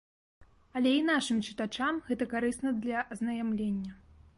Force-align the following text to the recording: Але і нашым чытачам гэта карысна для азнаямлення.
Але 0.79 0.93
і 1.01 1.03
нашым 1.11 1.43
чытачам 1.49 2.03
гэта 2.11 2.31
карысна 2.35 2.77
для 2.83 3.09
азнаямлення. 3.15 3.91